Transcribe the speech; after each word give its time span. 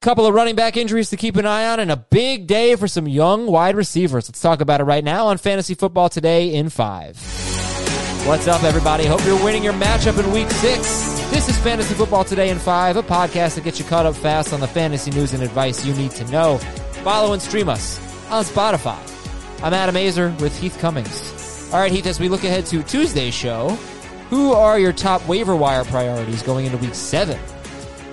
Couple 0.00 0.26
of 0.26 0.32
running 0.32 0.54
back 0.54 0.76
injuries 0.76 1.10
to 1.10 1.16
keep 1.16 1.34
an 1.34 1.44
eye 1.44 1.66
on 1.66 1.80
and 1.80 1.90
a 1.90 1.96
big 1.96 2.46
day 2.46 2.76
for 2.76 2.86
some 2.86 3.08
young 3.08 3.46
wide 3.46 3.74
receivers. 3.74 4.28
Let's 4.28 4.40
talk 4.40 4.60
about 4.60 4.80
it 4.80 4.84
right 4.84 5.02
now 5.02 5.26
on 5.26 5.38
Fantasy 5.38 5.74
Football 5.74 6.08
Today 6.08 6.54
in 6.54 6.68
5. 6.68 7.16
What's 8.24 8.46
up, 8.46 8.62
everybody? 8.62 9.06
Hope 9.06 9.24
you're 9.24 9.42
winning 9.42 9.64
your 9.64 9.72
matchup 9.72 10.16
in 10.22 10.30
week 10.30 10.48
six. 10.50 10.82
This 11.30 11.48
is 11.48 11.58
Fantasy 11.58 11.94
Football 11.94 12.22
Today 12.22 12.50
in 12.50 12.60
5, 12.60 12.98
a 12.98 13.02
podcast 13.02 13.56
that 13.56 13.64
gets 13.64 13.80
you 13.80 13.84
caught 13.86 14.06
up 14.06 14.14
fast 14.14 14.52
on 14.52 14.60
the 14.60 14.68
fantasy 14.68 15.10
news 15.10 15.32
and 15.32 15.42
advice 15.42 15.84
you 15.84 15.92
need 15.94 16.12
to 16.12 16.24
know. 16.30 16.58
Follow 17.02 17.32
and 17.32 17.42
stream 17.42 17.68
us 17.68 17.98
on 18.30 18.44
Spotify. 18.44 19.00
I'm 19.64 19.74
Adam 19.74 19.96
Aizer 19.96 20.40
with 20.40 20.56
Heath 20.56 20.78
Cummings. 20.78 21.72
All 21.72 21.80
right, 21.80 21.90
Heath, 21.90 22.06
as 22.06 22.20
we 22.20 22.28
look 22.28 22.44
ahead 22.44 22.66
to 22.66 22.84
Tuesday's 22.84 23.34
show, 23.34 23.70
who 24.30 24.52
are 24.52 24.78
your 24.78 24.92
top 24.92 25.26
waiver 25.26 25.56
wire 25.56 25.84
priorities 25.84 26.44
going 26.44 26.66
into 26.66 26.78
week 26.78 26.94
seven? 26.94 27.36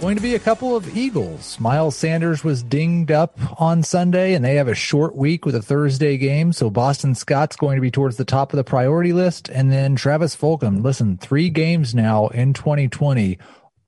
Going 0.02 0.18
to 0.18 0.22
be 0.22 0.36
a 0.36 0.40
couple 0.40 0.76
of 0.76 0.96
Eagles. 0.96 1.60
Miles 1.60 1.96
Sanders 1.96 2.44
was 2.44 2.62
dinged 2.62 3.12
up 3.12 3.40
on 3.60 3.82
Sunday, 3.82 4.34
and 4.34 4.46
they 4.46 4.56
have 4.56 4.68
a 4.68 4.76
short 4.76 5.16
week 5.16 5.46
with 5.46 5.56
a 5.56 5.62
Thursday 5.62 6.18
game. 6.18 6.54
So 6.54 6.70
Boston 6.70 7.16
Scott's 7.16 7.56
going 7.56 7.76
to 7.76 7.82
be 7.82 7.90
towards 7.90 8.18
the 8.18 8.26
top 8.26 8.54
of 8.54 8.58
the 8.58 8.64
priority 8.64 9.14
list. 9.14 9.50
And 9.50 9.72
then 9.72 9.96
Travis 9.96 10.36
Fulgham. 10.36 10.84
Listen, 10.84 11.18
three 11.18 11.50
games 11.50 11.96
now 11.96 12.28
in 12.28 12.54
2020, 12.54 13.40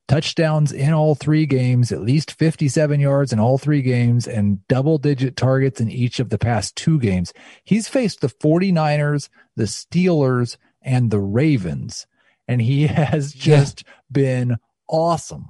touchdowns 0.08 0.72
in 0.72 0.94
all 0.94 1.14
three 1.14 1.46
games, 1.46 1.92
at 1.92 2.02
least 2.02 2.32
57 2.32 3.00
yards 3.00 3.32
in 3.32 3.40
all 3.40 3.58
three 3.58 3.82
games, 3.82 4.28
and 4.28 4.66
double 4.68 4.98
digit 4.98 5.36
targets 5.36 5.80
in 5.80 5.92
each 5.92 6.20
of 6.20 6.30
the 6.30 6.40
past 6.40 6.76
two 6.76 7.00
games. 7.00 7.34
He's 7.64 7.88
faced 7.88 8.22
the 8.22 8.30
49ers, 8.30 9.30
the 9.56 9.66
Steelers, 9.66 10.58
and 10.82 11.12
the 11.12 11.20
Ravens, 11.20 12.08
and 12.48 12.62
he 12.62 12.88
has 12.88 13.34
just 13.34 13.84
yeah. 13.86 13.94
been 14.10 14.58
awesome. 14.88 15.50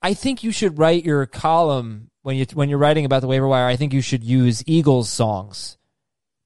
I 0.00 0.14
think 0.14 0.42
you 0.42 0.52
should 0.52 0.78
write 0.78 1.04
your 1.04 1.26
column 1.26 2.10
when 2.22 2.36
you 2.36 2.46
when 2.54 2.68
you're 2.68 2.78
writing 2.78 3.04
about 3.04 3.20
the 3.20 3.26
waiver 3.26 3.48
wire. 3.48 3.66
I 3.66 3.76
think 3.76 3.92
you 3.92 4.00
should 4.00 4.22
use 4.22 4.62
Eagles 4.66 5.08
songs 5.08 5.76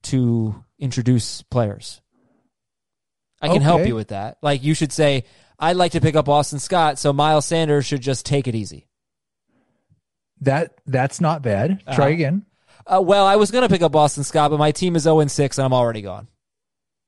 to 0.03 0.63
introduce 0.79 1.41
players. 1.43 2.01
I 3.41 3.47
can 3.47 3.57
okay. 3.57 3.63
help 3.65 3.87
you 3.87 3.95
with 3.95 4.09
that. 4.09 4.37
Like 4.41 4.63
you 4.63 4.73
should 4.73 4.91
say, 4.91 5.25
I'd 5.59 5.75
like 5.75 5.91
to 5.91 6.01
pick 6.01 6.15
up 6.15 6.25
Boston 6.25 6.59
Scott, 6.59 6.97
so 6.97 7.11
Miles 7.11 7.45
Sanders 7.45 7.85
should 7.85 8.01
just 8.01 8.25
take 8.25 8.47
it 8.47 8.55
easy. 8.55 8.87
That 10.41 10.79
that's 10.85 11.21
not 11.21 11.41
bad. 11.41 11.71
Uh-huh. 11.71 11.95
Try 11.95 12.09
again. 12.09 12.45
Uh, 12.85 13.01
well, 13.01 13.25
I 13.25 13.37
was 13.37 13.51
going 13.51 13.61
to 13.61 13.69
pick 13.69 13.81
up 13.81 13.91
Boston 13.91 14.23
Scott, 14.23 14.51
but 14.51 14.57
my 14.57 14.71
team 14.71 14.95
is 14.95 15.03
0 15.03 15.25
6 15.25 15.57
and 15.57 15.65
I'm 15.65 15.73
already 15.73 16.01
gone. 16.01 16.27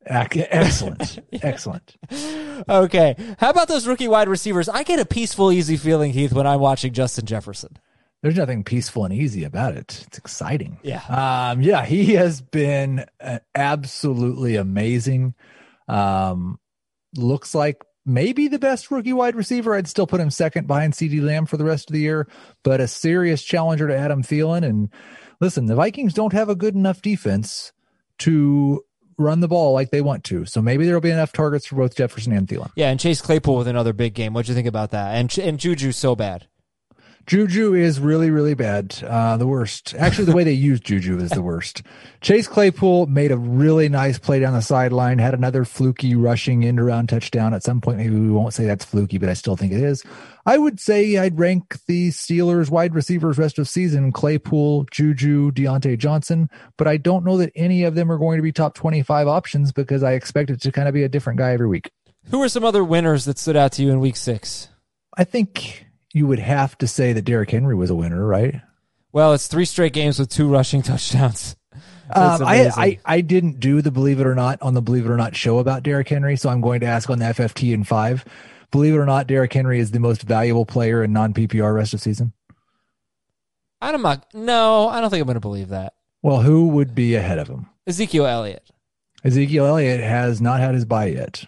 Excellent. 0.07 1.19
Excellent. 1.33 1.95
Okay. 2.69 3.15
How 3.39 3.49
about 3.49 3.67
those 3.67 3.87
rookie 3.87 4.07
wide 4.07 4.27
receivers? 4.29 4.69
I 4.69 4.83
get 4.83 4.99
a 4.99 5.05
peaceful, 5.05 5.51
easy 5.51 5.77
feeling, 5.77 6.13
Heath, 6.13 6.33
when 6.33 6.45
I'm 6.45 6.59
watching 6.59 6.93
Justin 6.93 7.25
Jefferson. 7.25 7.77
There's 8.21 8.37
nothing 8.37 8.63
peaceful 8.63 9.05
and 9.05 9.13
easy 9.13 9.43
about 9.43 9.75
it. 9.75 10.03
It's 10.07 10.17
exciting. 10.17 10.79
Yeah. 10.83 11.03
Um, 11.05 11.61
yeah, 11.61 11.85
he 11.85 12.13
has 12.13 12.41
been 12.41 13.05
uh, 13.19 13.39
absolutely 13.53 14.55
amazing. 14.55 15.35
Um, 15.87 16.59
looks 17.15 17.53
like 17.53 17.83
maybe 18.05 18.47
the 18.47 18.59
best 18.59 18.91
rookie 18.91 19.13
wide 19.13 19.35
receiver. 19.35 19.75
I'd 19.75 19.87
still 19.87 20.07
put 20.07 20.21
him 20.21 20.29
second 20.29 20.67
behind 20.67 20.93
CeeDee 20.93 21.21
Lamb 21.21 21.45
for 21.45 21.57
the 21.57 21.65
rest 21.65 21.89
of 21.89 21.93
the 21.93 21.99
year, 21.99 22.27
but 22.63 22.79
a 22.81 22.87
serious 22.87 23.43
challenger 23.43 23.87
to 23.87 23.97
Adam 23.97 24.23
Thielen. 24.23 24.63
And 24.63 24.89
listen, 25.41 25.65
the 25.65 25.75
Vikings 25.75 26.13
don't 26.13 26.33
have 26.33 26.49
a 26.49 26.55
good 26.55 26.75
enough 26.75 27.01
defense 27.01 27.71
to 28.19 28.84
run 29.17 29.39
the 29.39 29.47
ball 29.47 29.73
like 29.73 29.91
they 29.91 30.01
want 30.01 30.23
to. 30.25 30.45
So 30.45 30.61
maybe 30.61 30.85
there'll 30.85 31.01
be 31.01 31.11
enough 31.11 31.31
targets 31.31 31.65
for 31.67 31.75
both 31.75 31.95
Jefferson 31.95 32.33
and 32.33 32.47
Thielen. 32.47 32.71
Yeah, 32.75 32.89
and 32.89 32.99
Chase 32.99 33.21
Claypool 33.21 33.57
with 33.57 33.67
another 33.67 33.93
big 33.93 34.13
game. 34.13 34.33
What'd 34.33 34.49
you 34.49 34.55
think 34.55 34.67
about 34.67 34.91
that? 34.91 35.15
And 35.15 35.37
and 35.39 35.59
Juju's 35.59 35.97
so 35.97 36.15
bad. 36.15 36.47
Juju 37.27 37.73
is 37.73 37.99
really, 37.99 38.29
really 38.29 38.53
bad. 38.53 38.95
Uh, 39.03 39.35
the 39.35 39.47
worst. 39.47 39.95
Actually, 39.95 40.25
the 40.25 40.35
way 40.35 40.43
they 40.43 40.51
use 40.51 40.79
Juju 40.79 41.17
is 41.17 41.31
the 41.31 41.41
worst. 41.41 41.81
Chase 42.21 42.47
Claypool 42.47 43.07
made 43.07 43.31
a 43.31 43.37
really 43.37 43.89
nice 43.89 44.19
play 44.19 44.39
down 44.39 44.53
the 44.53 44.61
sideline, 44.61 45.17
had 45.17 45.33
another 45.33 45.65
fluky 45.65 46.13
rushing 46.13 46.63
end 46.63 46.79
around 46.79 47.09
touchdown. 47.09 47.55
At 47.55 47.63
some 47.63 47.81
point, 47.81 47.97
maybe 47.97 48.15
we 48.15 48.29
won't 48.29 48.53
say 48.53 48.65
that's 48.65 48.85
fluky, 48.85 49.17
but 49.17 49.27
I 49.27 49.33
still 49.33 49.55
think 49.55 49.73
it 49.73 49.81
is. 49.81 50.03
I 50.45 50.59
would 50.59 50.79
say 50.79 51.17
I'd 51.17 51.39
rank 51.39 51.79
the 51.87 52.09
Steelers 52.09 52.69
wide 52.69 52.93
receivers 52.93 53.39
rest 53.39 53.57
of 53.57 53.67
season 53.67 54.11
Claypool, 54.11 54.85
Juju, 54.91 55.51
Diontae 55.51 55.97
Johnson, 55.97 56.47
but 56.77 56.87
I 56.87 56.97
don't 56.97 57.25
know 57.25 57.37
that 57.37 57.51
any 57.55 57.83
of 57.83 57.95
them 57.95 58.11
are 58.11 58.19
going 58.19 58.37
to 58.37 58.43
be 58.43 58.51
top 58.51 58.75
25 58.75 59.27
options 59.27 59.71
because 59.71 60.03
I 60.03 60.13
expect 60.13 60.51
it 60.51 60.61
to 60.61 60.71
kind 60.71 60.87
of 60.87 60.93
be 60.93 61.03
a 61.03 61.09
different 61.09 61.39
guy 61.39 61.53
every 61.53 61.67
week. 61.67 61.89
Who 62.29 62.41
are 62.43 62.49
some 62.49 62.63
other 62.63 62.83
winners 62.83 63.25
that 63.25 63.39
stood 63.39 63.55
out 63.55 63.71
to 63.73 63.83
you 63.83 63.91
in 63.91 63.99
week 63.99 64.15
six? 64.15 64.69
I 65.17 65.23
think 65.23 65.84
you 66.15 66.25
would 66.25 66.39
have 66.39 66.77
to 66.77 66.87
say 66.87 67.11
that 67.11 67.23
Derrick 67.23 67.51
Henry 67.51 67.75
was 67.75 67.89
a 67.89 67.95
winner, 67.95 68.25
right? 68.25 68.61
Well, 69.11 69.33
it's 69.33 69.47
three 69.47 69.65
straight 69.65 69.91
games 69.91 70.17
with 70.17 70.29
two 70.29 70.47
rushing 70.47 70.81
touchdowns. 70.81 71.55
Um, 72.07 72.43
I, 72.43 72.69
I, 72.77 72.99
I 73.03 73.21
didn't 73.21 73.59
do 73.59 73.81
the 73.81 73.89
believe 73.89 74.19
it 74.19 74.27
or 74.27 74.35
not 74.35 74.61
on 74.61 74.75
the 74.75 74.81
believe 74.81 75.07
it 75.07 75.09
or 75.09 75.17
not 75.17 75.35
show 75.35 75.57
about 75.57 75.81
Derrick 75.81 76.07
Henry, 76.07 76.37
so 76.37 76.49
I'm 76.49 76.61
going 76.61 76.81
to 76.81 76.85
ask 76.85 77.09
on 77.09 77.17
the 77.17 77.25
FFT 77.25 77.73
in 77.73 77.83
five. 77.83 78.23
Believe 78.69 78.93
it 78.93 78.97
or 78.97 79.07
not, 79.07 79.25
Derrick 79.25 79.51
Henry 79.51 79.79
is 79.79 79.89
the 79.89 79.99
most 79.99 80.21
valuable 80.21 80.67
player 80.67 81.03
in 81.03 81.11
non 81.13 81.33
PPR 81.33 81.73
rest 81.73 81.95
of 81.95 82.01
season. 82.01 82.31
I 83.81 83.91
don't 83.91 84.03
No, 84.35 84.87
I 84.87 85.01
don't 85.01 85.09
think 85.09 85.21
I'm 85.21 85.25
going 85.25 85.33
to 85.33 85.39
believe 85.39 85.69
that. 85.69 85.93
Well, 86.21 86.43
who 86.43 86.67
would 86.67 86.93
be 86.93 87.15
ahead 87.15 87.39
of 87.39 87.47
him? 87.47 87.65
Ezekiel 87.87 88.27
Elliott. 88.27 88.69
Ezekiel 89.23 89.65
Elliott 89.65 89.99
has 89.99 90.39
not 90.39 90.59
had 90.59 90.75
his 90.75 90.85
bye 90.85 91.07
yet. 91.07 91.45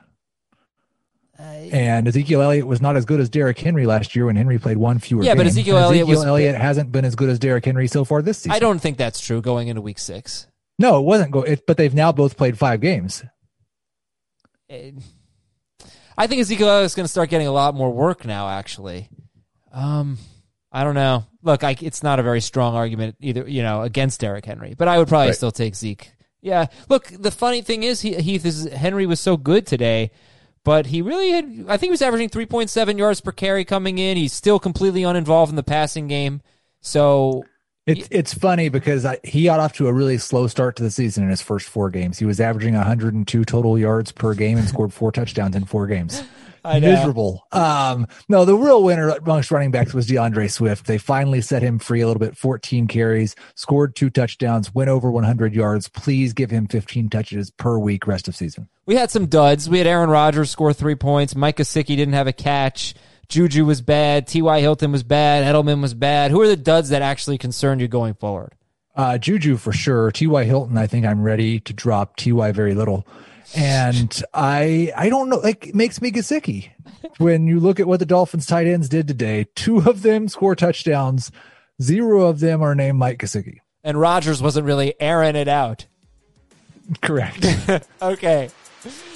And 1.39 2.07
Ezekiel 2.07 2.41
Elliott 2.41 2.65
was 2.65 2.81
not 2.81 2.95
as 2.95 3.05
good 3.05 3.19
as 3.19 3.29
Derrick 3.29 3.59
Henry 3.59 3.85
last 3.85 4.15
year 4.15 4.25
when 4.25 4.35
Henry 4.35 4.57
played 4.57 4.77
one 4.77 4.99
fewer. 4.99 5.23
Yeah, 5.23 5.31
games. 5.31 5.39
but 5.39 5.47
Ezekiel 5.47 5.77
Elliott 5.77 6.07
was, 6.07 6.23
Elliott 6.23 6.55
hasn't 6.55 6.91
been 6.91 7.05
as 7.05 7.15
good 7.15 7.29
as 7.29 7.39
Derrick 7.39 7.65
Henry 7.65 7.87
so 7.87 8.03
far 8.05 8.21
this 8.21 8.39
season. 8.39 8.51
I 8.51 8.59
don't 8.59 8.79
think 8.79 8.97
that's 8.97 9.19
true 9.19 9.41
going 9.41 9.67
into 9.67 9.81
week 9.81 9.99
six. 9.99 10.47
No, 10.79 10.99
it 10.99 11.03
wasn't. 11.03 11.31
Go, 11.31 11.41
it, 11.43 11.65
but 11.65 11.77
they've 11.77 11.93
now 11.93 12.11
both 12.11 12.37
played 12.37 12.57
five 12.57 12.81
games. 12.81 13.23
I 16.17 16.27
think 16.27 16.41
Ezekiel 16.41 16.79
is 16.79 16.95
going 16.95 17.05
to 17.05 17.11
start 17.11 17.29
getting 17.29 17.47
a 17.47 17.51
lot 17.51 17.75
more 17.75 17.91
work 17.91 18.25
now. 18.25 18.49
Actually, 18.49 19.09
um, 19.71 20.17
I 20.71 20.83
don't 20.83 20.95
know. 20.95 21.25
Look, 21.41 21.63
I, 21.63 21.75
it's 21.79 22.03
not 22.03 22.19
a 22.19 22.23
very 22.23 22.41
strong 22.41 22.75
argument 22.75 23.15
either. 23.19 23.47
You 23.47 23.63
know, 23.63 23.83
against 23.83 24.19
Derrick 24.19 24.45
Henry, 24.45 24.75
but 24.77 24.87
I 24.87 24.97
would 24.97 25.07
probably 25.07 25.27
right. 25.27 25.35
still 25.35 25.51
take 25.51 25.75
Zeke. 25.75 26.11
Yeah. 26.41 26.67
Look, 26.89 27.07
the 27.07 27.31
funny 27.31 27.61
thing 27.61 27.83
is, 27.83 28.01
he, 28.01 28.15
Heath 28.15 28.45
is 28.45 28.65
Henry 28.65 29.05
was 29.05 29.19
so 29.19 29.37
good 29.37 29.65
today 29.65 30.11
but 30.67 30.87
he 30.87 31.01
really 31.01 31.29
had, 31.29 31.45
I 31.69 31.77
think 31.77 31.87
he 31.87 31.91
was 31.91 32.01
averaging 32.01 32.27
3.7 32.27 32.97
yards 32.97 33.21
per 33.21 33.31
carry 33.31 33.63
coming 33.63 33.99
in. 33.99 34.17
He's 34.17 34.33
still 34.33 34.59
completely 34.59 35.03
uninvolved 35.03 35.49
in 35.49 35.55
the 35.55 35.63
passing 35.63 36.09
game. 36.09 36.41
So 36.81 37.45
it's 37.85 38.05
it's 38.11 38.33
funny 38.33 38.67
because 38.67 39.05
I, 39.05 39.17
he 39.23 39.45
got 39.45 39.61
off 39.61 39.71
to 39.75 39.87
a 39.87 39.93
really 39.93 40.17
slow 40.17 40.45
start 40.47 40.75
to 40.75 40.83
the 40.83 40.91
season 40.91 41.23
in 41.23 41.29
his 41.29 41.41
first 41.41 41.69
four 41.69 41.89
games. 41.89 42.19
He 42.19 42.25
was 42.25 42.41
averaging 42.41 42.73
102 42.73 43.45
total 43.45 43.79
yards 43.79 44.11
per 44.11 44.33
game 44.33 44.57
and 44.57 44.67
scored 44.67 44.91
four 44.91 45.13
touchdowns 45.13 45.55
in 45.55 45.63
four 45.63 45.87
games. 45.87 46.21
Miserable. 46.81 47.45
Um, 47.51 48.07
no, 48.29 48.45
the 48.45 48.55
real 48.55 48.83
winner 48.83 49.09
amongst 49.09 49.51
running 49.51 49.71
backs 49.71 49.93
was 49.93 50.07
DeAndre 50.07 50.51
Swift. 50.51 50.85
They 50.85 50.97
finally 50.97 51.41
set 51.41 51.61
him 51.61 51.79
free 51.79 52.01
a 52.01 52.07
little 52.07 52.19
bit. 52.19 52.37
14 52.37 52.87
carries, 52.87 53.35
scored 53.55 53.95
two 53.95 54.09
touchdowns, 54.09 54.73
went 54.73 54.89
over 54.89 55.11
100 55.11 55.53
yards. 55.53 55.87
Please 55.87 56.33
give 56.33 56.51
him 56.51 56.67
15 56.67 57.09
touches 57.09 57.51
per 57.51 57.77
week 57.77 58.07
rest 58.07 58.27
of 58.27 58.35
season. 58.35 58.69
We 58.85 58.95
had 58.95 59.11
some 59.11 59.27
duds. 59.27 59.69
We 59.69 59.77
had 59.79 59.87
Aaron 59.87 60.09
Rodgers 60.09 60.49
score 60.49 60.73
three 60.73 60.95
points. 60.95 61.35
Mike 61.35 61.57
Gesicki 61.57 61.97
didn't 61.97 62.13
have 62.13 62.27
a 62.27 62.33
catch. 62.33 62.93
Juju 63.27 63.65
was 63.65 63.81
bad. 63.81 64.27
T.Y. 64.27 64.61
Hilton 64.61 64.91
was 64.91 65.03
bad. 65.03 65.43
Edelman 65.43 65.81
was 65.81 65.93
bad. 65.93 66.31
Who 66.31 66.41
are 66.41 66.47
the 66.47 66.55
duds 66.55 66.89
that 66.89 67.01
actually 67.01 67.37
concern 67.37 67.79
you 67.79 67.87
going 67.87 68.13
forward? 68.13 68.53
Uh, 68.95 69.17
Juju 69.17 69.57
for 69.57 69.73
sure. 69.73 70.11
T.Y. 70.11 70.45
Hilton, 70.45 70.77
I 70.77 70.87
think 70.87 71.05
I'm 71.05 71.21
ready 71.21 71.59
to 71.61 71.73
drop 71.73 72.15
T.Y. 72.15 72.51
very 72.51 72.73
little. 72.73 73.05
And 73.55 74.23
I, 74.33 74.91
I 74.95 75.09
don't 75.09 75.29
know, 75.29 75.37
like, 75.37 75.67
it 75.67 75.75
makes 75.75 76.01
me 76.01 76.11
Gesicki. 76.11 76.69
when 77.17 77.47
you 77.47 77.59
look 77.59 77.79
at 77.79 77.87
what 77.87 77.99
the 77.99 78.05
Dolphins 78.05 78.45
tight 78.45 78.67
ends 78.67 78.89
did 78.89 79.07
today, 79.07 79.47
two 79.55 79.79
of 79.79 80.01
them 80.01 80.27
score 80.27 80.55
touchdowns. 80.55 81.31
Zero 81.81 82.25
of 82.25 82.39
them 82.39 82.61
are 82.61 82.75
named 82.75 82.97
Mike 82.97 83.19
Gesicki. 83.19 83.59
And 83.83 83.99
Rodgers 83.99 84.41
wasn't 84.41 84.65
really 84.65 84.95
airing 84.99 85.35
it 85.35 85.47
out. 85.47 85.85
Correct. 87.01 87.45
okay. 88.01 88.49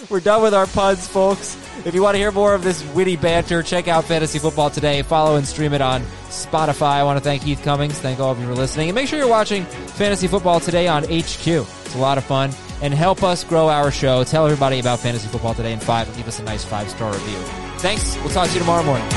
We're 0.10 0.20
done 0.20 0.42
with 0.42 0.54
our 0.54 0.68
puns, 0.68 1.08
folks. 1.08 1.56
If 1.86 1.96
you 1.96 2.02
want 2.02 2.16
to 2.16 2.20
hear 2.20 2.32
more 2.32 2.54
of 2.54 2.64
this 2.64 2.84
witty 2.94 3.16
banter, 3.16 3.64
check 3.64 3.88
out 3.88 4.06
Fantasy 4.06 4.40
Football 4.40 4.70
Today. 4.70 5.02
Follow 5.02 5.36
and 5.38 5.48
stream 5.48 5.74
it 5.74 5.82
on 5.82 6.02
Spotify. 6.30 6.94
I 6.94 7.04
want 7.04 7.18
to 7.18 7.24
thank 7.24 7.44
Heath 7.44 7.62
Cummings. 7.64 7.98
Thank 8.00 8.20
all 8.20 8.32
of 8.32 8.40
you 8.40 8.46
for 8.46 8.54
listening. 8.54 8.90
And 8.90 8.96
make 8.96 9.08
sure 9.08 9.20
you're 9.20 9.28
watching 9.28 9.66
Fantasy 9.66 10.28
Football 10.28 10.60
Today 10.60 10.88
on 10.88 11.04
HQ. 11.04 11.48
It's 11.48 11.96
a 11.96 12.00
lot 12.00 12.18
of 12.18 12.24
fun. 12.24 12.52
And 12.82 12.94
help 12.94 13.24
us 13.24 13.44
grow 13.44 13.70
our 13.70 13.92
show. 13.92 14.24
Tell 14.24 14.46
everybody 14.46 14.80
about 14.80 15.00
Fantasy 15.00 15.28
Football 15.28 15.54
Today 15.54 15.74
in 15.74 15.80
five 15.80 16.08
and 16.08 16.18
leave 16.18 16.28
us 16.28 16.40
a 16.40 16.44
nice 16.44 16.66
five 16.66 16.90
star 16.90 17.14
review. 17.14 17.38
Thanks. 17.78 18.16
We'll 18.18 18.30
talk 18.30 18.48
to 18.48 18.54
you 18.54 18.60
tomorrow 18.60 18.84
morning. 18.84 19.08